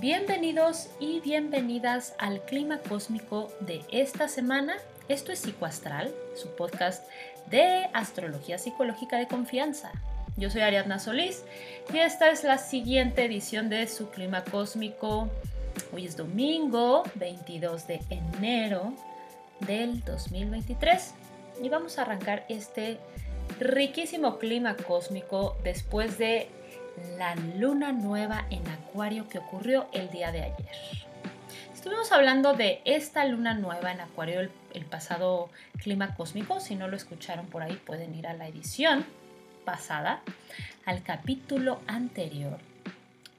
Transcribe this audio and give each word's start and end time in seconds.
Bienvenidos 0.00 0.88
y 0.98 1.20
bienvenidas 1.20 2.14
al 2.16 2.40
clima 2.46 2.78
cósmico 2.78 3.52
de 3.60 3.82
esta 3.90 4.28
semana. 4.28 4.76
Esto 5.08 5.30
es 5.30 5.40
Psicoastral, 5.40 6.10
su 6.34 6.48
podcast 6.56 7.06
de 7.50 7.86
astrología 7.92 8.56
psicológica 8.56 9.18
de 9.18 9.28
confianza. 9.28 9.92
Yo 10.38 10.48
soy 10.48 10.62
Ariadna 10.62 10.98
Solís 10.98 11.44
y 11.92 11.98
esta 11.98 12.30
es 12.30 12.44
la 12.44 12.56
siguiente 12.56 13.26
edición 13.26 13.68
de 13.68 13.86
su 13.88 14.08
clima 14.08 14.42
cósmico. 14.42 15.28
Hoy 15.92 16.06
es 16.06 16.16
domingo 16.16 17.02
22 17.16 17.86
de 17.86 18.00
enero 18.08 18.94
del 19.60 20.02
2023 20.04 21.12
y 21.62 21.68
vamos 21.68 21.98
a 21.98 22.02
arrancar 22.02 22.46
este 22.48 22.96
riquísimo 23.58 24.38
clima 24.38 24.78
cósmico 24.78 25.58
después 25.62 26.16
de 26.16 26.48
la 27.18 27.34
luna 27.34 27.92
nueva 27.92 28.46
en 28.50 28.66
Acuario 28.68 29.28
que 29.28 29.38
ocurrió 29.38 29.88
el 29.92 30.10
día 30.10 30.32
de 30.32 30.42
ayer. 30.42 30.68
Estuvimos 31.74 32.12
hablando 32.12 32.52
de 32.52 32.82
esta 32.84 33.24
luna 33.24 33.54
nueva 33.54 33.92
en 33.92 34.00
Acuario 34.00 34.40
el, 34.40 34.84
pasado 34.84 35.48
clima 35.78 36.14
cósmico. 36.14 36.60
Si 36.60 36.74
no 36.74 36.88
lo 36.88 36.96
escucharon 36.96 37.46
por 37.46 37.62
ahí 37.62 37.74
pueden 37.74 38.14
ir 38.14 38.26
a 38.26 38.34
la 38.34 38.46
edición 38.48 39.06
pasada, 39.64 40.20
al 40.84 41.02
capítulo 41.02 41.80
anterior 41.86 42.58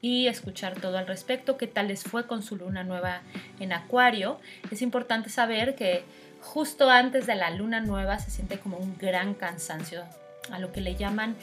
y 0.00 0.26
escuchar 0.26 0.80
todo 0.80 0.98
al 0.98 1.06
respecto, 1.06 1.56
qué 1.56 1.68
tal 1.68 1.88
les 1.88 2.02
fue 2.02 2.26
con 2.26 2.42
su 2.42 2.56
luna 2.56 2.82
nueva 2.82 3.20
en 3.60 3.72
Acuario. 3.72 4.40
Es 4.72 4.82
importante 4.82 5.30
saber 5.30 5.76
que 5.76 6.04
justo 6.40 6.90
antes 6.90 7.26
de 7.26 7.36
la 7.36 7.50
luna 7.50 7.80
nueva 7.80 8.18
se 8.18 8.32
siente 8.32 8.58
como 8.58 8.76
un 8.76 8.98
gran 8.98 9.34
cansancio, 9.34 10.02
a 10.50 10.58
lo 10.58 10.72
que 10.72 10.80
le 10.80 10.96
llaman 10.96 11.36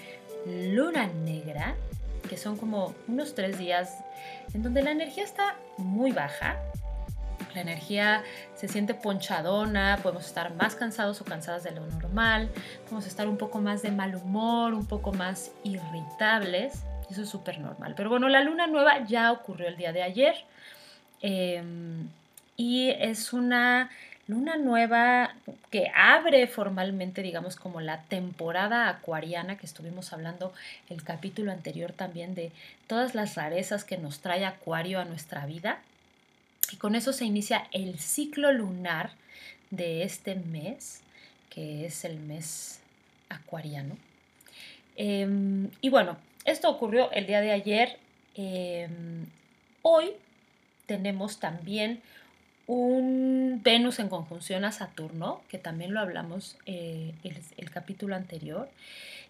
luna 0.45 1.07
negra, 1.07 1.75
que 2.29 2.37
son 2.37 2.55
como 2.55 2.95
unos 3.07 3.35
tres 3.35 3.57
días 3.57 3.97
en 4.53 4.63
donde 4.63 4.81
la 4.81 4.91
energía 4.91 5.23
está 5.25 5.55
muy 5.77 6.11
baja. 6.11 6.57
La 7.55 7.61
energía 7.61 8.23
se 8.55 8.67
siente 8.67 8.93
ponchadona, 8.93 9.99
podemos 10.03 10.25
estar 10.25 10.53
más 10.53 10.75
cansados 10.75 11.19
o 11.19 11.25
cansadas 11.25 11.63
de 11.63 11.71
lo 11.71 11.85
normal, 11.87 12.49
podemos 12.83 13.07
estar 13.07 13.27
un 13.27 13.37
poco 13.37 13.59
más 13.59 13.81
de 13.81 13.91
mal 13.91 14.15
humor, 14.15 14.73
un 14.75 14.85
poco 14.85 15.11
más 15.11 15.51
irritables. 15.63 16.83
Eso 17.09 17.23
es 17.23 17.29
súper 17.29 17.59
normal. 17.59 17.95
Pero 17.97 18.09
bueno, 18.09 18.29
la 18.29 18.43
luna 18.43 18.67
nueva 18.67 19.03
ya 19.05 19.31
ocurrió 19.31 19.67
el 19.67 19.77
día 19.77 19.91
de 19.91 20.03
ayer 20.03 20.35
em, 21.21 22.07
y 22.55 22.91
es 22.91 23.33
una 23.33 23.89
luna 24.29 24.57
nueva 24.57 25.33
que 25.71 25.91
abre 25.95 26.45
formalmente, 26.45 27.23
digamos, 27.23 27.55
como 27.55 27.81
la 27.81 28.03
temporada 28.03 28.87
acuariana 28.87 29.57
que 29.57 29.65
estuvimos 29.65 30.13
hablando 30.13 30.53
el 30.87 31.03
capítulo 31.03 31.51
anterior 31.51 31.93
también 31.93 32.35
de 32.35 32.51
todas 32.85 33.15
las 33.15 33.33
rarezas 33.33 33.83
que 33.83 33.97
nos 33.97 34.19
trae 34.19 34.45
Acuario 34.45 34.99
a 34.99 35.05
nuestra 35.05 35.47
vida. 35.47 35.79
Y 36.71 36.75
con 36.75 36.93
eso 36.93 37.11
se 37.11 37.25
inicia 37.25 37.67
el 37.71 37.97
ciclo 37.97 38.53
lunar 38.53 39.09
de 39.71 40.03
este 40.03 40.35
mes, 40.35 41.01
que 41.49 41.87
es 41.87 42.05
el 42.05 42.19
mes 42.19 42.81
acuariano. 43.29 43.97
Em, 44.95 45.71
y 45.81 45.89
bueno, 45.89 46.17
esto 46.45 46.69
ocurrió 46.69 47.11
el 47.13 47.25
día 47.25 47.41
de 47.41 47.51
ayer. 47.51 47.97
Em, 48.35 49.25
hoy 49.81 50.11
tenemos 50.85 51.39
también 51.39 51.99
un 52.69 53.61
Venus 53.63 53.97
en 53.97 54.09
conjunción 54.09 54.63
a 54.63 54.71
Saturno, 54.71 55.41
que 55.49 55.57
también 55.57 55.91
lo 55.91 56.01
hablamos 56.01 56.55
eh, 56.67 57.15
el, 57.57 57.71
capítulo 57.71 58.15
anterior. 58.15 58.69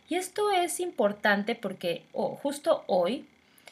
Y 0.09 0.15
esto 0.15 0.51
es 0.51 0.81
importante 0.81 1.55
porque 1.55 2.03
justo 2.11 2.83
hoy 2.87 3.25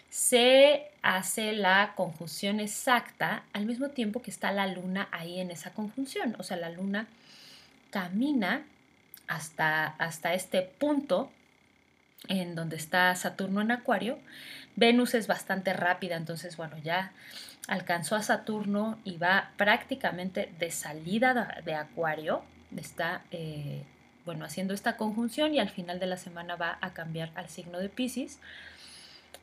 se 0.10 0.86
hace 1.02 1.52
la 1.52 1.96
conjunción 1.98 2.62
exacta 2.62 3.44
al 3.52 3.66
mismo 3.66 3.90
tiempo 3.90 4.22
que 4.22 4.32
está 4.32 4.54
la 4.54 4.68
luna 4.68 5.10
ahí 5.12 5.42
en 5.42 5.52
esa 5.52 5.74
conjunción. 5.74 6.38
O 6.40 6.44
sea, 6.44 6.56
la 6.56 6.70
luna 6.70 7.08
camina 7.90 8.64
hasta, 9.28 9.88
hasta 9.88 10.34
este 10.34 10.62
punto 10.62 11.30
en 12.30 12.56
donde 12.56 12.78
está 12.78 13.14
Saturno 13.16 13.60
en 13.60 13.72
Acuario. 13.72 14.18
Venus 14.78 15.16
es 15.16 15.26
bastante 15.26 15.74
rápida, 15.74 16.16
entonces 16.16 16.56
bueno, 16.56 16.78
ya 16.78 17.12
alcanzó 17.68 18.16
a 18.16 18.22
Saturno 18.22 19.00
y 19.04 19.18
va 19.18 19.52
prácticamente 19.58 20.54
de 20.60 20.70
salida 20.70 21.62
de 21.66 21.74
Acuario, 21.74 22.44
está 22.78 23.24
eh, 23.32 23.82
bueno, 24.24 24.46
haciendo 24.46 24.76
esta 24.76 24.96
conjunción 24.96 25.56
y 25.56 25.60
al 25.60 25.70
final 25.70 26.00
de 26.00 26.06
la 26.06 26.18
semana 26.18 26.56
va 26.56 26.78
a 26.80 26.94
cambiar 26.94 27.32
al 27.34 27.50
signo 27.50 27.80
de 27.80 27.90
Pisces. 27.90 28.40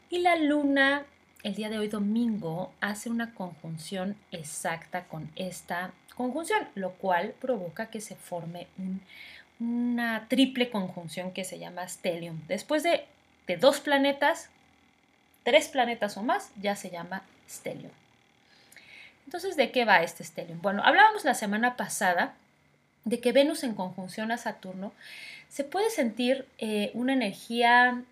Y 0.09 0.19
la 0.19 0.37
luna, 0.37 1.03
el 1.43 1.57
día 1.57 1.69
de 1.69 1.79
hoy 1.79 1.89
domingo, 1.89 2.73
hace 2.81 3.11
una 3.11 3.35
conjunción 3.35 4.15
exacta 4.31 5.03
con 5.05 5.29
esta 5.35 5.91
conjunción, 6.15 6.69
lo 6.77 6.93
cual 6.93 7.35
provoca 7.41 7.87
que 7.87 8.01
se 8.01 8.15
forme 8.15 8.69
una 9.59 10.29
triple 10.29 10.71
conjunción 10.71 11.33
que 11.33 11.43
se 11.43 11.59
llama 11.59 11.89
stellium. 11.89 12.41
Después 12.47 12.85
de, 12.85 13.05
de 13.49 13.57
dos 13.57 13.81
planetas, 13.81 14.51
tres 15.45 15.69
planetas 15.69 16.17
o 16.17 16.23
más, 16.23 16.51
ya 16.61 16.75
se 16.75 16.91
llama 16.91 17.23
stellium. 17.49 17.93
Entonces, 19.27 19.57
¿de 19.57 19.71
qué 19.71 19.85
va 19.85 20.03
este 20.03 20.25
stellium? 20.25 20.61
Bueno, 20.61 20.83
hablábamos 20.85 21.25
la 21.25 21.35
semana 21.35 21.77
pasada 21.77 22.35
de 23.05 23.21
que 23.21 23.33
Venus 23.33 23.63
en 23.63 23.75
conjunción 23.75 24.33
a 24.33 24.39
Saturno 24.39 24.93
se 25.49 25.65
puede 25.65 25.91
sentir 25.91 26.47
eh, 26.59 26.91
una 26.95 27.13
energía 27.13 28.03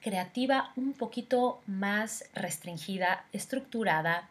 creativa 0.00 0.70
un 0.76 0.92
poquito 0.92 1.60
más 1.66 2.26
restringida, 2.34 3.24
estructurada, 3.32 4.28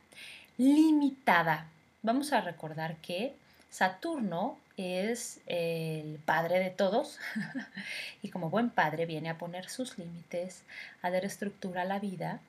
limitada. 0.58 1.66
Vamos 2.04 2.32
a 2.32 2.42
recordar 2.42 2.96
que 2.98 3.34
Saturno 3.74 4.60
es 4.78 5.42
el 5.48 6.20
padre 6.26 6.60
de 6.60 6.70
todos 6.70 7.18
y 8.22 8.30
como 8.30 8.52
buen 8.52 8.70
padre 8.70 9.08
viene 9.08 9.30
a 9.30 9.40
poner 9.40 9.68
sus 9.68 9.98
límites, 9.98 10.62
a 11.02 11.10
dar 11.10 11.26
estructura 11.26 11.82
a 11.82 11.86
la 11.86 11.98
vida. 11.98 12.40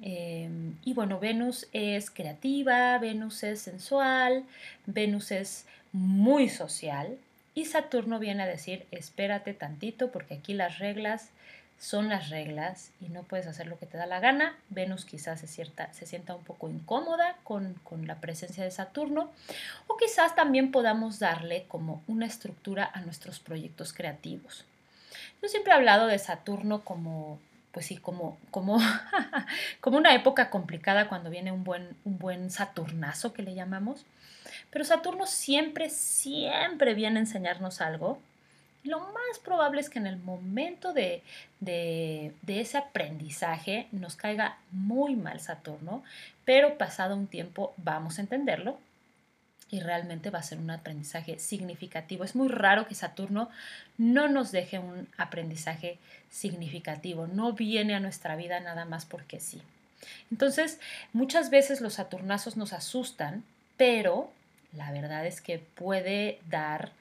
Em, 0.00 0.76
y 0.84 0.92
bueno, 0.94 1.18
Venus 1.18 1.66
es 1.72 2.08
creativa, 2.08 2.96
Venus 2.98 3.42
es 3.42 3.62
sensual, 3.62 4.44
Venus 4.86 5.32
es 5.32 5.66
muy 5.90 6.48
social 6.48 7.18
y 7.56 7.64
Saturno 7.64 8.20
viene 8.20 8.44
a 8.44 8.46
decir, 8.46 8.86
espérate 8.92 9.54
tantito 9.54 10.12
porque 10.12 10.34
aquí 10.34 10.54
las 10.54 10.78
reglas 10.78 11.30
son 11.78 12.08
las 12.08 12.30
reglas 12.30 12.90
y 13.00 13.08
no 13.08 13.22
puedes 13.24 13.46
hacer 13.46 13.66
lo 13.66 13.78
que 13.78 13.86
te 13.86 13.98
da 13.98 14.06
la 14.06 14.20
gana. 14.20 14.56
Venus 14.70 15.04
quizás 15.04 15.40
se, 15.40 15.46
se 15.46 16.06
sienta 16.06 16.34
un 16.34 16.44
poco 16.44 16.68
incómoda 16.68 17.36
con, 17.44 17.74
con 17.84 18.06
la 18.06 18.16
presencia 18.16 18.64
de 18.64 18.70
Saturno 18.70 19.30
o 19.86 19.96
quizás 19.96 20.34
también 20.34 20.70
podamos 20.70 21.18
darle 21.18 21.66
como 21.68 22.02
una 22.06 22.26
estructura 22.26 22.90
a 22.92 23.00
nuestros 23.00 23.40
proyectos 23.40 23.92
creativos. 23.92 24.64
Yo 25.42 25.48
siempre 25.48 25.72
he 25.72 25.76
hablado 25.76 26.06
de 26.06 26.18
Saturno 26.18 26.82
como 26.82 27.38
pues 27.74 27.86
sí, 27.86 27.96
como, 27.96 28.38
como, 28.52 28.78
como 29.80 29.98
una 29.98 30.14
época 30.14 30.48
complicada 30.48 31.08
cuando 31.08 31.28
viene 31.28 31.50
un 31.50 31.64
buen, 31.64 31.96
un 32.04 32.18
buen 32.18 32.50
Saturnazo 32.52 33.32
que 33.32 33.42
le 33.42 33.54
llamamos. 33.54 34.06
Pero 34.70 34.84
Saturno 34.84 35.26
siempre, 35.26 35.90
siempre 35.90 36.94
viene 36.94 37.18
a 37.18 37.22
enseñarnos 37.22 37.80
algo. 37.80 38.20
Lo 38.84 39.00
más 39.00 39.38
probable 39.42 39.80
es 39.80 39.90
que 39.90 39.98
en 39.98 40.06
el 40.06 40.18
momento 40.18 40.92
de, 40.92 41.22
de, 41.60 42.32
de 42.42 42.60
ese 42.60 42.78
aprendizaje 42.78 43.88
nos 43.92 44.14
caiga 44.14 44.58
muy 44.70 45.16
mal 45.16 45.40
Saturno, 45.40 46.04
pero 46.44 46.78
pasado 46.78 47.16
un 47.16 47.26
tiempo 47.26 47.74
vamos 47.78 48.18
a 48.18 48.22
entenderlo 48.22 48.78
y 49.70 49.80
realmente 49.80 50.30
va 50.30 50.38
a 50.38 50.42
ser 50.44 50.58
un 50.58 50.70
aprendizaje 50.70 51.38
significativo. 51.38 52.22
Es 52.22 52.36
muy 52.36 52.48
raro 52.48 52.86
que 52.86 52.94
Saturno 52.94 53.50
no 53.98 54.28
nos 54.28 54.52
deje 54.52 54.78
un 54.78 55.08
aprendizaje 55.16 55.98
significativo, 56.30 57.26
no 57.26 57.54
viene 57.54 57.94
a 57.94 58.00
nuestra 58.00 58.36
vida 58.36 58.60
nada 58.60 58.84
más 58.84 59.04
porque 59.04 59.40
sí. 59.40 59.60
Entonces, 60.30 60.78
muchas 61.12 61.50
veces 61.50 61.80
los 61.80 61.94
Saturnazos 61.94 62.56
nos 62.56 62.72
asustan, 62.72 63.42
pero 63.76 64.30
la 64.72 64.92
verdad 64.92 65.26
es 65.26 65.40
que 65.40 65.58
puede 65.58 66.38
dar 66.48 66.92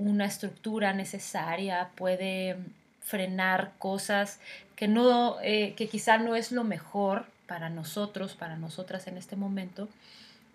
una 0.00 0.24
estructura 0.24 0.92
necesaria, 0.92 1.90
puede 1.94 2.56
frenar 3.00 3.72
cosas 3.78 4.40
que 4.76 4.88
no, 4.88 5.38
eh, 5.42 5.74
que 5.76 5.88
quizá 5.88 6.18
no 6.18 6.34
es 6.34 6.52
lo 6.52 6.64
mejor 6.64 7.26
para 7.46 7.68
nosotros, 7.68 8.34
para 8.34 8.56
nosotras 8.56 9.06
en 9.06 9.18
este 9.18 9.36
momento, 9.36 9.88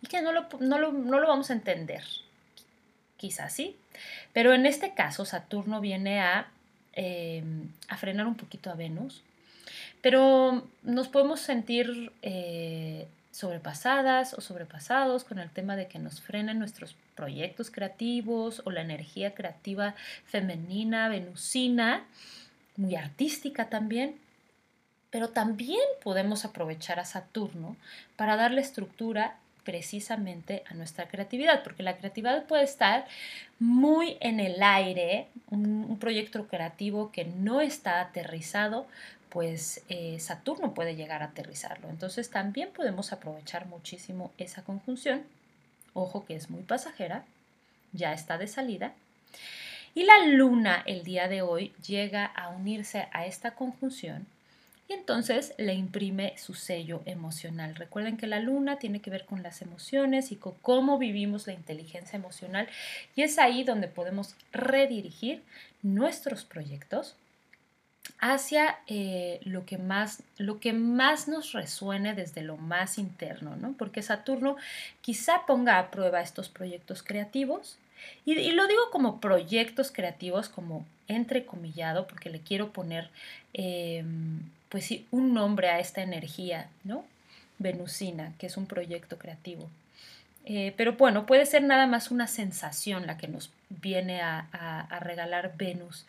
que 0.10 0.22
no 0.22 0.32
lo, 0.32 0.48
no 0.60 0.80
lo, 0.80 1.28
vamos 1.28 1.50
a 1.50 1.54
entender. 1.54 2.04
Quizás 3.18 3.54
sí. 3.54 3.76
Pero 4.34 4.54
en 4.54 4.66
este 4.66 4.94
caso, 4.94 5.26
Saturno 5.26 5.82
viene 5.82 6.22
a, 6.22 6.48
em, 6.94 7.70
a 7.88 7.98
frenar 7.98 8.28
un 8.28 8.36
poquito 8.36 8.70
a 8.70 8.76
Venus. 8.76 9.24
Pero 10.02 10.68
nos 10.84 11.08
podemos 11.08 11.40
sentir 11.40 12.12
eh, 12.22 13.08
sobrepasadas 13.36 14.34
o 14.34 14.40
sobrepasados 14.40 15.26
con 15.26 15.40
el 15.40 15.50
tema 15.50 15.76
de 15.76 15.90
que 15.90 16.00
nos 16.00 16.22
frenen 16.22 16.58
nuestros 16.58 16.96
proyectos 17.16 17.70
creativos 17.70 18.62
o 18.64 18.72
la 18.72 18.80
energía 18.80 19.34
creativa 19.34 19.94
femenina, 20.24 21.10
venusina, 21.10 22.06
muy 22.78 22.96
artística 22.96 23.70
también. 23.70 24.16
Pero 25.10 25.32
también 25.32 25.82
podemos 26.02 26.46
aprovechar 26.46 26.98
a 26.98 27.04
Saturno 27.04 27.76
para 28.16 28.38
darle 28.38 28.62
estructura 28.62 29.36
precisamente 29.66 30.64
a 30.70 30.76
nuestra 30.76 31.10
creatividad, 31.10 31.64
porque 31.64 31.84
la 31.84 31.98
creatividad 31.98 32.46
puede 32.46 32.64
estar 32.64 33.06
muy 33.60 34.18
en 34.22 34.40
el 34.40 34.64
aire, 34.64 35.28
un, 35.50 35.98
proyecto 36.00 36.48
creativo 36.48 37.12
que 37.12 37.26
no 37.26 37.62
está 37.62 38.00
aterrizado, 38.00 38.86
pues 39.30 39.84
eh, 39.90 40.18
Saturno 40.20 40.74
puede 40.74 40.96
llegar 40.96 41.24
a 41.24 41.28
aterrizarlo. 41.28 41.90
Entonces 41.90 42.30
también 42.30 42.70
podemos 42.70 43.12
aprovechar 43.12 43.66
muchísimo 43.66 44.32
esa 44.38 44.64
conjunción. 44.64 45.24
Ojo 45.94 46.26
que 46.26 46.36
es 46.36 46.50
muy 46.50 46.62
pasajera, 46.62 47.26
ya 47.92 48.14
está 48.14 48.38
de 48.38 48.48
salida. 48.48 48.94
Y 49.94 50.04
la 50.04 50.26
luna 50.28 50.84
el 50.86 51.04
día 51.04 51.28
de 51.28 51.42
hoy 51.42 51.74
llega 51.86 52.26
a 52.26 52.50
unirse 52.50 53.08
a 53.12 53.26
esta 53.26 53.52
conjunción 53.52 54.28
y 54.88 54.94
entonces 54.94 55.54
le 55.58 55.74
imprime 55.74 56.36
su 56.38 56.54
sello 56.54 57.02
emocional. 57.06 57.76
Recuerden 57.76 58.18
que 58.18 58.28
la 58.28 58.40
luna 58.40 58.78
tiene 58.78 59.02
que 59.02 59.10
ver 59.10 59.26
con 59.26 59.42
las 59.42 59.62
emociones 59.62 60.32
y 60.32 60.36
con 60.36 60.54
cómo 60.62 60.98
vivimos 60.98 61.48
la 61.48 61.54
inteligencia 61.54 62.18
emocional 62.18 62.68
y 63.16 63.24
es 63.24 63.40
ahí 63.40 63.64
donde 63.64 63.88
podemos 63.88 64.36
redirigir 64.52 65.42
nuestros 65.82 66.46
proyectos 66.46 67.16
hacia 68.20 68.78
eh, 68.88 69.40
lo, 69.44 69.66
que 69.66 69.78
más, 69.78 70.24
lo 70.38 70.60
que 70.60 70.74
más 70.74 71.28
nos 71.28 71.54
resuene 71.54 72.14
desde 72.14 72.44
lo 72.44 72.58
más 72.58 72.98
interno, 72.98 73.56
¿no? 73.56 73.74
Porque 73.78 74.02
Saturno 74.02 74.58
quizá 75.02 75.46
ponga 75.48 75.80
a 75.80 75.92
prueba 75.92 76.22
estos 76.22 76.50
proyectos 76.50 77.02
creativos 77.02 77.78
y, 78.26 78.52
lo 78.52 78.68
digo 78.68 78.82
como 78.92 79.20
proyectos 79.20 79.92
creativos, 79.92 80.50
como 80.50 80.86
entrecomillado, 81.08 82.08
porque 82.08 82.30
le 82.30 82.40
quiero 82.40 82.72
poner 82.72 83.10
em, 83.54 84.40
pues 84.76 84.88
sí, 84.88 85.08
un 85.10 85.34
nombre 85.34 85.70
a 85.70 85.80
esta 85.80 86.02
energía, 86.02 86.68
¿no? 86.84 87.06
Venusina, 87.60 88.34
que 88.38 88.48
es 88.48 88.58
un 88.58 88.66
proyecto 88.68 89.18
creativo. 89.18 89.70
Eh, 90.44 90.74
pero 90.76 90.98
bueno, 90.98 91.26
puede 91.26 91.46
ser 91.46 91.64
nada 91.64 91.88
más 91.88 92.12
una 92.12 92.28
sensación 92.28 93.08
la 93.08 93.18
que 93.18 93.30
nos 93.30 93.52
viene 93.70 94.20
a, 94.22 95.00
regalar 95.00 95.56
Venus 95.56 96.06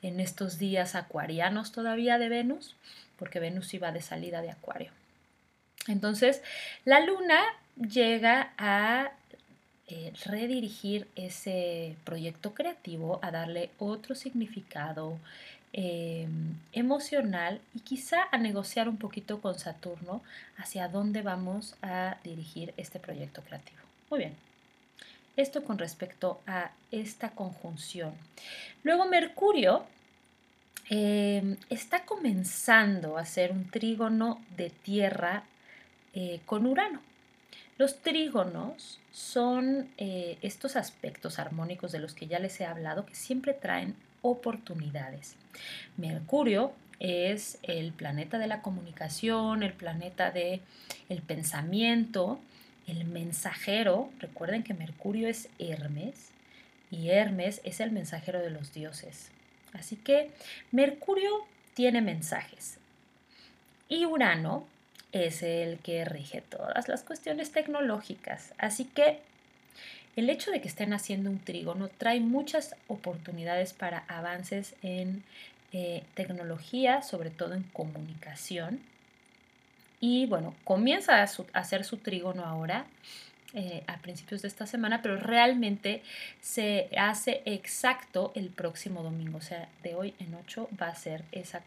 en 0.00 0.18
estos 0.20 0.58
días 0.58 0.94
acuarianos 0.94 1.72
todavía 1.72 2.16
de 2.16 2.30
Venus, 2.30 2.74
porque 3.18 3.38
Venus 3.38 3.74
iba 3.74 3.92
de 3.92 4.00
salida 4.00 4.40
de 4.40 4.50
Acuario. 4.50 4.92
Entonces, 5.86 6.40
la 6.86 7.00
luna 7.00 7.38
llega 7.76 8.54
a 8.56 9.10
eh, 9.88 10.14
redirigir 10.24 11.06
ese 11.16 11.96
proyecto 12.04 12.54
creativo, 12.54 13.18
a 13.20 13.30
darle 13.30 13.68
otro 13.78 14.14
significado, 14.14 15.18
Em, 15.78 16.54
emocional 16.72 17.60
y 17.74 17.80
quizá 17.80 18.28
a 18.32 18.38
negociar 18.38 18.88
un 18.88 18.96
poquito 18.96 19.42
con 19.42 19.58
Saturno 19.58 20.22
hacia 20.56 20.88
dónde 20.88 21.20
vamos 21.20 21.74
a 21.82 22.16
dirigir 22.24 22.72
este 22.78 22.98
proyecto 22.98 23.42
creativo. 23.42 23.80
Muy 24.08 24.20
bien. 24.20 24.34
Esto 25.36 25.64
con 25.64 25.76
respecto 25.76 26.40
a 26.46 26.70
esta 26.90 27.32
conjunción. 27.32 28.14
Luego 28.84 29.04
Mercurio 29.04 29.84
em, 30.88 31.58
está 31.68 32.06
comenzando 32.06 33.18
a 33.18 33.20
hacer 33.20 33.52
un 33.52 33.70
trígono 33.70 34.40
de 34.56 34.70
tierra 34.70 35.42
eh, 36.14 36.40
con 36.46 36.64
Urano. 36.64 37.02
Los 37.76 38.00
trígonos 38.00 38.98
son 39.12 39.90
eh, 39.98 40.38
estos 40.40 40.74
aspectos 40.74 41.38
armónicos 41.38 41.92
de 41.92 41.98
los 41.98 42.14
que 42.14 42.28
ya 42.28 42.38
les 42.38 42.58
he 42.62 42.64
hablado 42.64 43.04
que 43.04 43.14
siempre 43.14 43.52
traen 43.52 43.94
oportunidades. 44.22 45.36
Mercurio 45.96 46.72
es 46.98 47.58
el 47.62 47.92
planeta 47.92 48.38
de 48.38 48.46
la 48.46 48.62
comunicación, 48.62 49.62
el 49.62 49.72
planeta 49.72 50.30
de 50.30 50.60
el 51.08 51.22
pensamiento, 51.22 52.40
el 52.86 53.04
mensajero. 53.04 54.10
Recuerden 54.18 54.62
que 54.62 54.74
Mercurio 54.74 55.28
es 55.28 55.48
Hermes 55.58 56.30
y 56.90 57.10
Hermes 57.10 57.60
es 57.64 57.80
el 57.80 57.90
mensajero 57.90 58.40
de 58.40 58.50
los 58.50 58.72
dioses. 58.72 59.30
Así 59.72 59.96
que 59.96 60.30
Mercurio 60.70 61.46
tiene 61.74 62.00
mensajes. 62.00 62.78
Y 63.88 64.06
Urano 64.06 64.66
es 65.12 65.42
el 65.42 65.78
que 65.78 66.04
rige 66.04 66.40
todas 66.40 66.88
las 66.88 67.02
cuestiones 67.02 67.52
tecnológicas. 67.52 68.52
Así 68.58 68.84
que 68.84 69.20
el 70.16 70.30
hecho 70.30 70.50
de 70.50 70.60
que 70.60 70.68
estén 70.68 70.94
haciendo 70.94 71.30
un 71.30 71.38
trígono 71.38 71.88
trae 71.88 72.20
muchas 72.20 72.74
oportunidades 72.88 73.74
para 73.74 74.04
avances 74.08 74.74
en 74.82 75.22
eh, 75.72 76.02
tecnología, 76.14 77.02
sobre 77.02 77.28
todo 77.28 77.52
en 77.54 77.62
comunicación. 77.64 78.80
Y 80.00 80.26
bueno, 80.26 80.54
comienza 80.64 81.22
a, 81.22 81.28
hacer 81.52 81.84
su 81.84 81.98
trígono 81.98 82.44
ahora, 82.44 82.86
eh, 83.52 83.82
a 83.86 83.98
principios 83.98 84.42
de 84.42 84.48
esta 84.48 84.66
semana, 84.66 85.02
pero 85.02 85.18
realmente 85.18 86.02
se 86.40 86.88
hace 86.98 87.42
exacto 87.44 88.32
el 88.34 88.48
próximo 88.48 89.02
domingo, 89.02 89.38
o 89.38 89.42
sea, 89.42 89.68
de 89.82 89.94
hoy 89.94 90.14
en 90.18 90.34
8 90.34 90.68
va 90.80 90.88
a 90.88 90.94
ser 90.94 91.24
ese, 91.32 91.60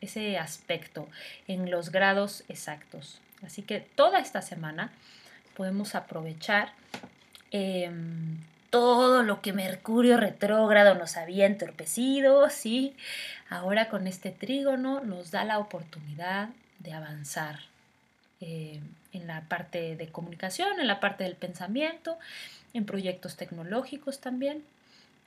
ese 0.00 0.38
aspecto 0.38 1.08
en 1.48 1.70
los 1.70 1.90
grados 1.90 2.44
exactos. 2.48 3.18
Así 3.44 3.62
que 3.62 3.80
toda 3.80 4.20
esta 4.20 4.42
semana 4.42 4.92
podemos 5.54 5.94
aprovechar 5.94 6.72
Em, 7.52 8.38
todo 8.70 9.22
lo 9.22 9.42
que 9.42 9.52
Mercurio 9.52 10.16
retrógrado 10.16 10.94
nos 10.94 11.18
había 11.18 11.44
entorpecido, 11.44 12.48
¿sí? 12.48 12.96
Ahora 13.50 13.90
con 13.90 14.06
este 14.06 14.30
trígono 14.30 15.04
nos 15.04 15.30
da 15.30 15.44
la 15.44 15.58
oportunidad 15.58 16.48
de 16.78 16.94
avanzar 16.94 17.60
em, 18.40 18.80
en 19.12 19.26
la 19.26 19.42
parte 19.42 19.96
de 19.96 20.08
comunicación, 20.08 20.80
en 20.80 20.86
la 20.86 20.98
parte 20.98 21.24
del 21.24 21.36
pensamiento, 21.36 22.18
en 22.72 22.86
proyectos 22.86 23.36
tecnológicos 23.36 24.20
también. 24.20 24.64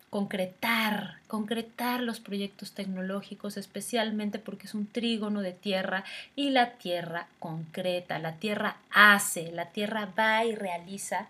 Concretar, 0.10 1.20
concretar 1.28 2.02
los 2.02 2.20
proyectos 2.20 2.72
tecnológicos, 2.72 3.58
especialmente 3.58 4.40
porque 4.40 4.66
es 4.66 4.74
un 4.74 4.88
trígono 4.88 5.42
de 5.42 5.54
tierra 5.54 6.04
y 6.36 6.50
la 6.50 6.72
tierra 6.72 7.28
concreta, 7.38 8.18
la 8.18 8.38
tierra 8.38 8.78
hace, 8.90 9.52
la 9.52 9.66
tierra 9.70 10.10
va 10.18 10.44
y 10.46 10.56
realiza 10.56 11.28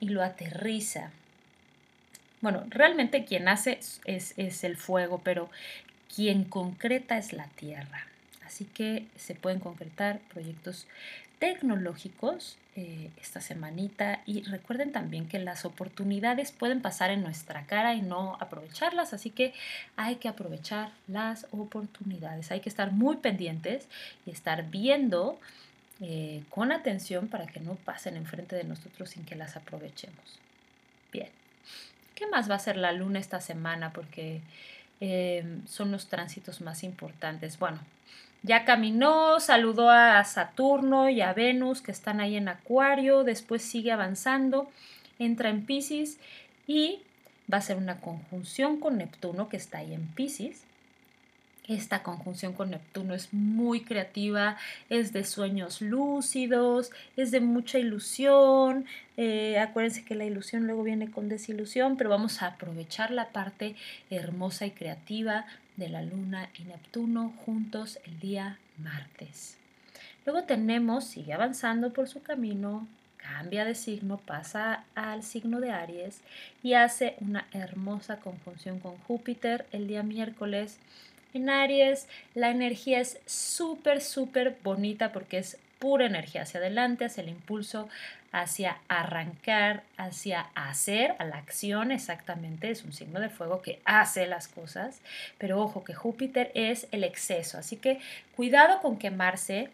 y 0.00 0.08
lo 0.08 0.22
aterriza. 0.22 1.10
Bueno, 2.40 2.64
realmente 2.70 3.24
quien 3.24 3.48
hace 3.48 3.78
es, 4.06 4.64
el 4.64 4.76
fuego, 4.76 5.20
pero 5.22 5.50
quien 6.14 6.44
concreta 6.44 7.18
es 7.18 7.32
la 7.32 7.46
tierra. 7.48 8.06
Así 8.46 8.64
que 8.64 9.06
se 9.16 9.34
pueden 9.34 9.60
concretar 9.60 10.18
proyectos 10.32 10.86
tecnológicos 11.38 12.56
eh, 12.76 13.10
esta 13.20 13.40
semanita 13.40 14.20
y 14.26 14.42
recuerden 14.42 14.92
también 14.92 15.28
que 15.28 15.38
las 15.38 15.64
oportunidades 15.64 16.52
pueden 16.52 16.80
pasar 16.82 17.10
en 17.10 17.22
nuestra 17.22 17.66
cara 17.66 17.94
y 17.94 18.02
no 18.02 18.36
aprovecharlas, 18.40 19.12
así 19.12 19.30
que 19.30 19.54
hay 19.96 20.16
que 20.16 20.28
aprovechar 20.28 20.90
las 21.08 21.46
oportunidades, 21.50 22.50
hay 22.50 22.60
que 22.60 22.68
estar 22.68 22.92
muy 22.92 23.16
pendientes 23.16 23.88
y 24.24 24.30
estar 24.30 24.70
viendo 24.70 25.38
eh, 26.00 26.42
con 26.48 26.72
atención 26.72 27.28
para 27.28 27.46
que 27.46 27.60
no 27.60 27.74
pasen 27.74 28.16
enfrente 28.16 28.56
de 28.56 28.64
nosotros 28.64 29.10
sin 29.10 29.24
que 29.24 29.34
las 29.34 29.56
aprovechemos. 29.56 30.38
Bien, 31.12 31.28
¿qué 32.14 32.26
más 32.26 32.48
va 32.48 32.54
a 32.54 32.56
hacer 32.56 32.76
la 32.76 32.92
luna 32.92 33.18
esta 33.18 33.40
semana? 33.40 33.92
Porque 33.92 34.40
eh, 35.00 35.44
son 35.66 35.92
los 35.92 36.08
tránsitos 36.08 36.60
más 36.60 36.84
importantes. 36.84 37.58
Bueno, 37.58 37.80
ya 38.42 38.64
caminó, 38.64 39.40
saludó 39.40 39.90
a 39.90 40.24
Saturno 40.24 41.10
y 41.10 41.20
a 41.20 41.34
Venus 41.34 41.82
que 41.82 41.92
están 41.92 42.20
ahí 42.20 42.36
en 42.36 42.48
Acuario, 42.48 43.22
después 43.22 43.62
sigue 43.62 43.92
avanzando, 43.92 44.70
entra 45.18 45.50
en 45.50 45.66
Pisces 45.66 46.18
y 46.66 47.00
va 47.52 47.58
a 47.58 47.62
ser 47.62 47.76
una 47.76 48.00
conjunción 48.00 48.80
con 48.80 48.96
Neptuno 48.96 49.48
que 49.50 49.58
está 49.58 49.78
ahí 49.78 49.92
en 49.92 50.06
Pisces. 50.06 50.62
Esta 51.70 52.02
conjunción 52.02 52.52
con 52.52 52.70
Neptuno 52.70 53.14
es 53.14 53.32
muy 53.32 53.82
creativa, 53.82 54.56
es 54.88 55.12
de 55.12 55.22
sueños 55.22 55.80
lúcidos, 55.80 56.90
es 57.16 57.30
de 57.30 57.38
mucha 57.38 57.78
ilusión. 57.78 58.86
Eh, 59.16 59.56
acuérdense 59.56 60.04
que 60.04 60.16
la 60.16 60.24
ilusión 60.24 60.66
luego 60.66 60.82
viene 60.82 61.12
con 61.12 61.28
desilusión, 61.28 61.96
pero 61.96 62.10
vamos 62.10 62.42
a 62.42 62.48
aprovechar 62.48 63.12
la 63.12 63.28
parte 63.28 63.76
hermosa 64.10 64.66
y 64.66 64.72
creativa 64.72 65.46
de 65.76 65.88
la 65.88 66.02
Luna 66.02 66.50
y 66.58 66.64
Neptuno 66.64 67.32
juntos 67.44 68.00
el 68.04 68.18
día 68.18 68.58
martes. 68.76 69.56
Luego 70.26 70.42
tenemos, 70.42 71.04
sigue 71.04 71.34
avanzando 71.34 71.92
por 71.92 72.08
su 72.08 72.20
camino, 72.20 72.88
cambia 73.16 73.64
de 73.64 73.76
signo, 73.76 74.16
pasa 74.18 74.86
al 74.96 75.22
signo 75.22 75.60
de 75.60 75.70
Aries 75.70 76.20
y 76.64 76.74
hace 76.74 77.14
una 77.20 77.46
hermosa 77.52 78.16
conjunción 78.16 78.80
con 78.80 78.96
Júpiter 78.96 79.66
el 79.70 79.86
día 79.86 80.02
miércoles 80.02 80.80
en 81.34 81.50
Aries 81.50 82.06
la 82.34 82.50
energía 82.50 83.00
es 83.00 83.18
súper, 83.26 84.00
súper 84.00 84.56
bonita 84.62 85.12
porque 85.12 85.38
es 85.38 85.56
pura 85.78 86.06
energía 86.06 86.42
hacia 86.42 86.60
adelante, 86.60 87.06
hacia 87.06 87.22
el 87.22 87.30
impulso, 87.30 87.88
hacia 88.32 88.78
arrancar, 88.88 89.82
hacia 89.96 90.46
hacer, 90.54 91.16
a 91.18 91.24
la 91.24 91.36
acción 91.38 91.90
exactamente, 91.90 92.70
es 92.70 92.84
un 92.84 92.92
signo 92.92 93.18
de 93.18 93.28
fuego 93.28 93.62
que 93.62 93.80
hace 93.84 94.26
las 94.26 94.46
cosas, 94.46 95.00
pero 95.38 95.60
ojo 95.60 95.82
que 95.82 95.94
Júpiter 95.94 96.52
es 96.54 96.86
el 96.92 97.02
exceso, 97.02 97.58
así 97.58 97.76
que 97.76 97.98
cuidado 98.36 98.80
con 98.80 98.98
quemarse, 98.98 99.68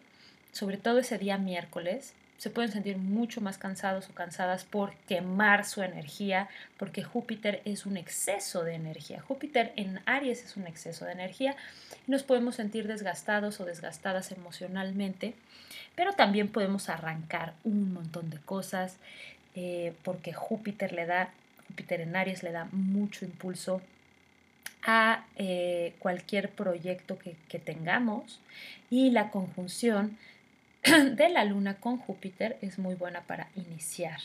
sobre 0.53 0.77
todo 0.77 0.99
ese 0.99 1.17
día 1.17 1.37
miércoles, 1.37 2.13
se 2.37 2.49
pueden 2.49 2.71
sentir 2.71 2.97
mucho 2.97 3.41
más 3.41 3.57
cansados 3.57 4.09
o 4.09 4.13
cansadas 4.13 4.63
por 4.63 4.93
quemar 5.07 5.65
su 5.65 5.81
energía, 5.81 6.49
porque 6.77 7.03
Júpiter 7.03 7.61
es 7.65 7.85
un 7.85 7.97
exceso 7.97 8.63
de 8.63 8.75
energía. 8.75 9.21
Júpiter 9.21 9.73
en 9.75 9.99
Aries 10.05 10.43
es 10.43 10.55
un 10.55 10.67
exceso 10.67 11.05
de 11.05 11.13
energía 11.13 11.55
nos 12.07 12.23
podemos 12.23 12.55
sentir 12.55 12.87
desgastados 12.87 13.59
o 13.59 13.65
desgastadas 13.65 14.31
emocionalmente, 14.31 15.33
pero 15.95 16.13
también 16.13 16.47
podemos 16.47 16.87
arrancar 16.87 17.53
un 17.65 17.93
montón 17.93 18.29
de 18.29 18.39
cosas, 18.39 18.95
eh, 19.55 19.93
porque 20.03 20.31
Júpiter 20.33 20.93
le 20.93 21.05
da, 21.05 21.29
Júpiter 21.67 21.99
en 22.01 22.15
Aries 22.15 22.43
le 22.43 22.53
da 22.53 22.65
mucho 22.71 23.25
impulso 23.25 23.81
a 24.83 25.25
eh, 25.35 25.95
cualquier 25.99 26.49
proyecto 26.49 27.19
que, 27.19 27.35
que 27.49 27.59
tengamos 27.59 28.39
y 28.89 29.09
la 29.09 29.29
conjunción 29.29 30.17
de 31.15 31.29
la 31.29 31.43
luna 31.43 31.75
con 31.75 31.97
Júpiter 31.97 32.57
es 32.61 32.79
muy 32.79 32.95
buena 32.95 33.21
para 33.21 33.49
iniciar. 33.55 34.19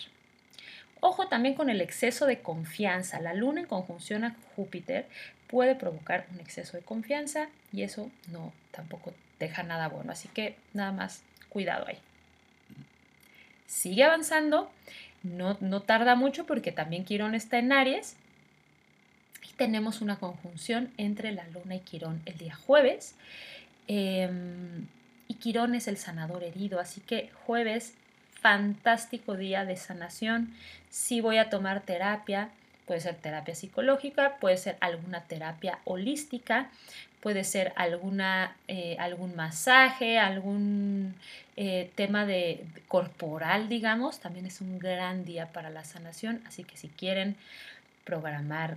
Ojo 1.01 1.27
también 1.27 1.55
con 1.55 1.71
el 1.71 1.81
exceso 1.81 2.27
de 2.27 2.41
confianza. 2.41 3.21
La 3.21 3.35
luna 3.35 3.61
en 3.61 3.67
conjunción 3.67 4.25
a 4.25 4.37
Júpiter 4.55 5.07
puede 5.49 5.75
provocar 5.75 6.27
un 6.33 6.41
exceso 6.41 6.77
de 6.77 6.83
confianza 6.83 7.49
y 7.73 7.83
eso 7.83 8.11
no 8.31 8.53
tampoco 8.71 9.13
deja 9.41 9.63
nada 9.63 9.89
bueno. 9.89 10.13
Así 10.13 10.29
que 10.29 10.57
nada 10.75 10.93
más 10.93 11.23
cuidado 11.49 11.87
ahí. 11.89 11.99
Sigue 13.67 14.05
avanzando, 14.05 14.71
no, 15.23 15.57
no 15.61 15.81
tarda 15.83 16.15
mucho 16.15 16.47
porque 16.47 16.73
también 16.73 17.05
Quirón 17.05 17.35
está 17.35 17.59
en 17.59 17.73
Aries 17.73 18.17
y 19.49 19.53
tenemos 19.55 20.01
una 20.01 20.17
conjunción 20.17 20.93
entre 20.99 21.33
la 21.33 21.47
luna 21.49 21.77
y 21.77 21.81
Quirón 21.81 22.23
el 22.27 22.39
día 22.39 22.55
jueves. 22.55 23.17
Em, 23.89 24.87
Quirón 25.43 25.75
es 25.75 25.89
el 25.89 25.97
sanador 25.97 26.45
herido, 26.45 26.79
así 26.79 27.01
que 27.01 27.29
jueves, 27.47 27.95
fantástico 28.41 29.37
día 29.37 29.65
de 29.65 29.77
sanación. 29.77 30.55
Si 30.89 31.21
voy 31.21 31.39
a 31.39 31.51
tomar 31.51 31.81
terapia, 31.81 32.51
puede 32.87 33.01
ser 33.01 33.17
terapia 33.17 33.57
psicológica, 33.57 34.37
puede 34.39 34.57
ser 34.57 34.77
alguna 34.79 35.23
terapia 35.23 35.81
holística, 35.83 36.71
puede 37.21 37.43
ser 37.43 37.73
alguna, 37.75 38.55
eh, 38.69 38.95
algún 39.01 39.35
masaje, 39.35 40.21
algún 40.21 41.17
eh, 41.57 41.91
tema 41.97 42.25
de, 42.25 42.65
corporal, 42.87 43.69
digamos, 43.69 44.21
también 44.21 44.47
es 44.47 44.61
un 44.61 44.79
gran 44.79 45.25
día 45.25 45.47
para 45.49 45.71
la 45.71 45.83
sanación, 45.83 46.41
así 46.47 46.63
que 46.63 46.77
si 46.77 46.87
quieren 46.87 47.35
programar 48.05 48.77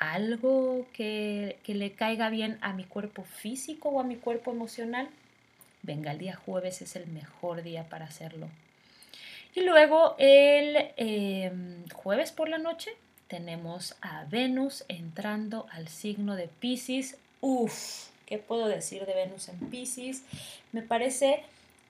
algo 0.00 0.84
que, 0.94 1.58
que 1.62 1.76
le 1.76 1.92
caiga 1.92 2.28
bien 2.28 2.58
a 2.60 2.72
mi 2.72 2.82
cuerpo 2.82 3.22
físico 3.22 3.90
o 3.90 4.00
a 4.00 4.04
mi 4.04 4.16
cuerpo 4.16 4.50
emocional, 4.50 5.08
venga, 5.82 6.12
el 6.12 6.18
día 6.18 6.36
jueves 6.36 6.82
es 6.82 6.96
el 6.96 7.06
mejor 7.06 7.62
día 7.62 7.84
para 7.88 8.06
hacerlo. 8.06 8.48
Y 9.54 9.60
luego 9.60 10.14
el 10.18 10.92
em, 10.96 11.86
jueves 11.90 12.32
por 12.32 12.48
la 12.48 12.58
noche 12.58 12.90
tenemos 13.28 13.96
a 14.00 14.24
Venus 14.24 14.84
entrando 14.88 15.66
al 15.70 15.88
signo 15.88 16.36
de 16.36 16.48
Pisces. 16.48 17.16
Uf, 17.40 18.08
¿qué 18.26 18.38
puedo 18.38 18.66
decir 18.68 19.04
de 19.04 19.14
Venus 19.14 19.48
en 19.48 19.58
Pisces? 19.70 20.22
Me 20.72 20.82
parece 20.82 21.42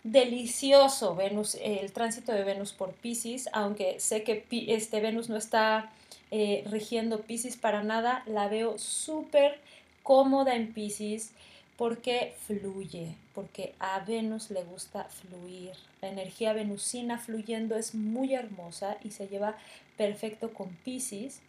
delicioso 0.03 1.15
Venus, 1.15 1.57
el 1.63 1.93
tránsito 1.93 2.33
de 2.33 2.43
Venus 2.43 2.73
por 2.73 2.93
Pisces, 2.93 3.49
aunque 3.53 4.01
sé 4.01 4.25
que 4.25 4.45
este 4.69 5.01
Venus 5.01 5.29
no 5.29 5.37
está 5.37 5.93
eh, 6.33 6.65
rigiendo 6.69 7.21
Pisces 7.21 7.57
para 7.57 7.85
nada, 7.85 8.25
la 8.27 8.49
veo 8.49 8.79
súper 8.79 9.61
cómoda 10.03 10.57
en 10.57 10.73
Pisces 10.73 11.31
porque 11.77 12.35
fluye, 12.47 13.15
porque 13.35 13.75
a 13.79 14.01
Venus 14.01 14.51
le 14.51 14.65
gusta 14.65 15.05
fluir. 15.05 15.73
La 16.01 16.09
energía 16.09 16.53
venusina 16.53 17.19
fluyendo 17.19 17.77
es 17.77 17.95
muy 17.95 18.35
hermosa 18.35 18.99
y 19.03 19.11
se 19.11 19.29
lleva 19.29 19.57
perfecto 19.97 20.53
con 20.53 20.69
Pisces. 20.85 21.41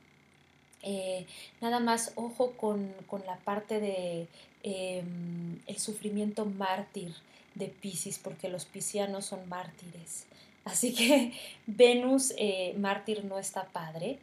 Eh, 0.82 1.26
nada 1.62 1.80
más 1.80 2.12
ojo 2.16 2.52
con, 2.52 2.94
la 3.26 3.38
parte 3.38 3.80
de 3.80 4.28
em, 4.64 5.60
el 5.68 5.78
sufrimiento 5.80 6.46
mártir 6.46 7.14
de 7.56 7.68
Pisces, 7.68 8.20
porque 8.20 8.50
los 8.50 8.66
piscianos 8.66 9.26
son 9.26 9.48
mártires. 9.48 10.26
Así 10.66 10.94
que 10.94 11.34
Venus 11.68 12.34
eh, 12.38 12.74
mártir 12.78 13.26
no 13.26 13.40
está 13.40 13.66
padre 13.66 14.20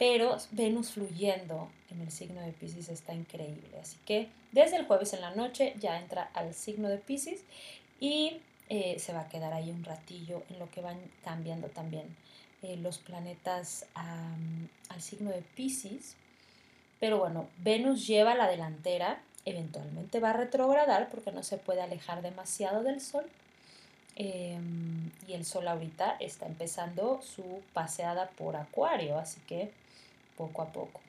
pero 0.00 0.38
Venus 0.52 0.92
fluyendo 0.92 1.68
en 1.90 2.00
el 2.00 2.10
signo 2.10 2.40
de 2.40 2.52
Pisces 2.52 2.88
está 2.88 3.12
increíble. 3.12 3.78
Así 3.82 3.98
que 4.06 4.28
desde 4.50 4.76
el 4.76 4.86
jueves 4.86 5.12
en 5.12 5.20
la 5.20 5.34
noche 5.34 5.74
ya 5.78 6.00
entra 6.00 6.30
al 6.32 6.54
signo 6.54 6.88
de 6.88 6.96
Pisces 6.96 7.42
y 8.00 8.38
eh, 8.70 8.98
se 8.98 9.12
va 9.12 9.20
a 9.20 9.28
quedar 9.28 9.52
ahí 9.52 9.68
un 9.70 9.84
ratillo 9.84 10.42
en 10.48 10.58
lo 10.58 10.70
que 10.70 10.80
van 10.80 10.98
cambiando 11.22 11.68
también 11.68 12.16
eh, 12.62 12.78
los 12.78 12.96
planetas 12.96 13.84
al 13.94 15.02
signo 15.02 15.28
de 15.32 15.42
Pisces. 15.54 16.14
Pero 16.98 17.18
bueno, 17.18 17.46
Venus 17.58 18.06
lleva 18.06 18.34
la 18.34 18.48
delantera, 18.48 19.20
eventualmente 19.44 20.18
va 20.18 20.30
a 20.30 20.32
retrogradar 20.32 21.10
porque 21.10 21.30
no 21.30 21.42
se 21.42 21.58
puede 21.58 21.82
alejar 21.82 22.22
demasiado 22.22 22.82
del 22.82 23.02
Sol. 23.02 23.26
Em, 24.16 25.10
y 25.28 25.34
el 25.34 25.44
Sol 25.44 25.68
ahorita 25.68 26.16
está 26.20 26.46
empezando 26.46 27.20
su 27.20 27.60
paseada 27.74 28.30
por 28.30 28.56
Acuario, 28.56 29.18
así 29.18 29.40
que 29.46 29.70
poco 30.40 30.62
a 30.62 30.72
poco. 30.72 31.00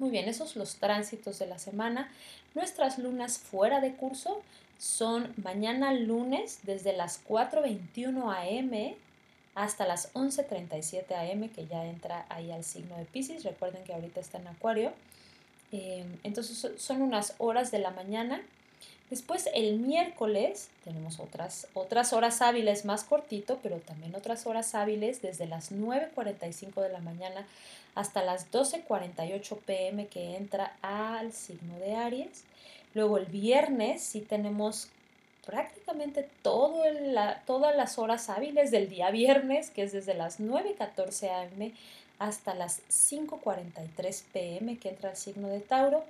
Muy 0.00 0.10
bien, 0.10 0.28
esos 0.28 0.56
los 0.56 0.76
tránsitos 0.76 1.38
de 1.38 1.46
la 1.46 1.60
semana. 1.60 2.10
Nuestras 2.54 2.98
lunas 2.98 3.38
fuera 3.38 3.80
de 3.80 3.92
curso 3.92 4.42
son 4.78 5.32
mañana 5.36 5.92
lunes 5.92 6.58
desde 6.64 6.92
las 6.92 7.24
4.21 7.24 8.22
am 8.34 8.94
hasta 9.54 9.86
las 9.86 10.12
11.37 10.14 11.32
am, 11.32 11.48
que 11.50 11.66
ya 11.66 11.84
entra 11.84 12.26
ahí 12.28 12.50
al 12.50 12.64
signo 12.64 12.96
de 12.96 13.04
Pisces. 13.04 13.44
Recuerden 13.44 13.84
que 13.84 13.94
ahorita 13.94 14.20
está 14.20 14.38
en 14.38 14.48
Acuario. 14.48 14.92
Eh, 15.70 16.04
entonces 16.24 16.72
son 16.76 17.02
unas 17.02 17.34
horas 17.38 17.70
de 17.70 17.78
la 17.78 17.90
mañana 17.90 18.40
Después 19.10 19.48
el 19.54 19.78
miércoles 19.78 20.68
tenemos 20.84 21.18
otras, 21.18 21.66
otras 21.72 22.12
horas 22.12 22.42
hábiles 22.42 22.84
más 22.84 23.04
cortito, 23.04 23.58
pero 23.62 23.78
también 23.78 24.14
otras 24.14 24.46
horas 24.46 24.74
hábiles 24.74 25.22
desde 25.22 25.46
las 25.46 25.72
9.45 25.72 26.82
de 26.82 26.90
la 26.90 27.00
mañana 27.00 27.46
hasta 27.94 28.22
las 28.22 28.52
12.48 28.52 29.58
pm 29.64 30.06
que 30.08 30.36
entra 30.36 30.74
al 30.82 31.32
signo 31.32 31.78
de 31.78 31.96
Aries. 31.96 32.44
Luego 32.94 33.16
el 33.16 33.26
viernes 33.26 34.02
sí 34.02 34.20
tenemos 34.20 34.88
prácticamente 35.46 36.28
todo 36.42 36.82
todas 37.46 37.74
las 37.74 37.98
horas 37.98 38.28
hábiles 38.28 38.70
del 38.70 38.90
día 38.90 39.10
viernes, 39.10 39.70
que 39.70 39.82
es 39.82 39.92
desde 39.92 40.12
las 40.12 40.38
9.14 40.38 41.30
am 41.30 41.72
hasta 42.18 42.54
las 42.54 42.80
5.43 42.90 44.22
pm 44.32 44.76
que 44.78 44.90
entra 44.90 45.10
al 45.10 45.16
signo 45.16 45.48
de 45.48 45.60
Tauro. 45.60 46.04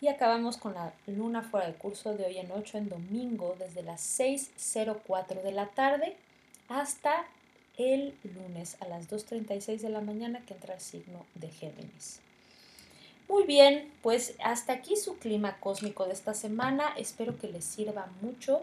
Y 0.00 0.08
acabamos 0.08 0.56
con 0.56 0.74
la 0.74 0.92
luna 1.06 1.42
fuera 1.42 1.66
de 1.66 1.74
curso 1.74 2.14
de 2.14 2.24
hoy 2.24 2.38
en 2.38 2.50
8 2.50 2.78
en 2.78 2.88
domingo 2.88 3.54
desde 3.58 3.82
las 3.82 4.00
6.04 4.18 5.42
de 5.42 5.52
la 5.52 5.66
tarde 5.66 6.16
hasta 6.68 7.26
el 7.76 8.14
lunes 8.24 8.76
a 8.80 8.88
las 8.88 9.10
2.36 9.10 9.80
de 9.80 9.90
la 9.90 10.00
mañana 10.00 10.40
que 10.46 10.54
entra 10.54 10.74
el 10.74 10.80
signo 10.80 11.26
de 11.34 11.48
Géminis. 11.48 12.20
Muy 13.28 13.44
bien, 13.44 13.88
pues 14.02 14.34
hasta 14.42 14.72
aquí 14.72 14.96
su 14.96 15.18
clima 15.18 15.58
cósmico 15.60 16.06
de 16.06 16.14
esta 16.14 16.34
semana. 16.34 16.92
Espero 16.96 17.38
que 17.38 17.48
les 17.48 17.64
sirva 17.64 18.08
mucho. 18.22 18.62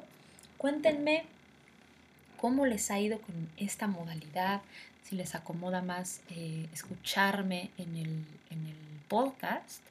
Cuéntenme 0.58 1.24
cómo 2.42 2.66
les 2.66 2.92
ha 2.92 3.00
ido 3.00 3.20
con 3.20 3.50
esta 3.58 3.88
modalidad, 3.88 4.62
si 5.04 5.16
les 5.16 5.36
acomoda 5.36 5.82
más 5.82 6.20
eh, 6.32 6.68
escucharme 6.74 7.70
en 7.78 7.96
el, 7.96 8.26
en 8.50 8.68
el 8.68 8.76
podcast. 9.08 9.82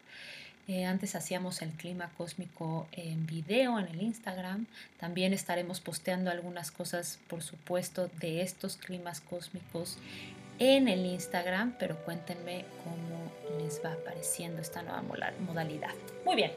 Eh, 0.68 0.84
antes 0.84 1.14
hacíamos 1.14 1.62
el 1.62 1.70
clima 1.70 2.10
cósmico 2.16 2.88
en 2.92 3.24
video 3.26 3.78
en 3.78 3.86
el 3.86 4.02
Instagram. 4.02 4.66
También 4.98 5.32
estaremos 5.32 5.80
posteando 5.80 6.30
algunas 6.30 6.72
cosas, 6.72 7.20
por 7.28 7.42
supuesto, 7.42 8.08
de 8.20 8.42
estos 8.42 8.76
climas 8.76 9.20
cósmicos 9.20 9.98
en 10.58 10.88
el 10.88 11.06
Instagram, 11.06 11.74
pero 11.78 11.96
cuéntenme 12.04 12.64
cómo 12.82 13.62
les 13.62 13.80
va 13.84 13.92
apareciendo 13.92 14.60
esta 14.60 14.82
nueva 14.82 15.02
modalidad. 15.46 15.94
Muy 16.24 16.34
bien, 16.34 16.50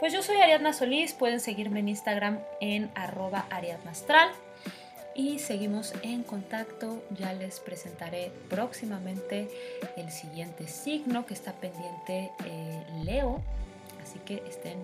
pues 0.00 0.12
yo 0.12 0.22
soy 0.22 0.36
Ariadna 0.36 0.72
Solís, 0.72 1.14
pueden 1.14 1.40
seguirme 1.40 1.80
en 1.80 1.88
Instagram 1.88 2.40
en 2.60 2.90
arroba 2.94 3.46
ariadnastral 3.50 4.28
y 5.18 5.40
seguimos 5.40 5.92
en 6.02 6.22
contacto. 6.22 7.02
Ya 7.10 7.32
les 7.32 7.58
presentaré 7.58 8.30
próximamente 8.48 9.48
el 9.96 10.10
siguiente 10.12 10.68
signo 10.68 11.26
que 11.26 11.34
está 11.34 11.52
pendiente 11.54 12.30
eh, 12.46 12.86
Leo. 13.04 13.42
Así 14.00 14.20
que 14.20 14.44
estén 14.48 14.78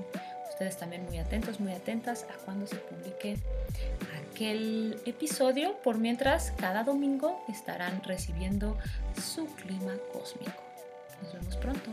ustedes 0.50 0.76
también 0.76 1.04
muy 1.04 1.18
atentos, 1.18 1.60
muy 1.60 1.72
atentas 1.72 2.24
a 2.24 2.34
cuando 2.44 2.66
se 2.66 2.74
publique 2.76 3.36
aquel 4.32 5.00
episodio. 5.06 5.76
Por 5.84 5.98
mientras, 5.98 6.50
cada 6.50 6.82
domingo 6.82 7.44
estarán 7.48 8.02
recibiendo 8.02 8.76
su 9.14 9.46
clima 9.54 9.94
cósmico. 10.12 10.62
Nos 11.22 11.32
vemos 11.32 11.56
pronto. 11.58 11.90